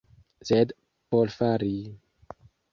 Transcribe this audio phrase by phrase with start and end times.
[0.49, 0.73] Sed
[1.11, 1.73] por fari...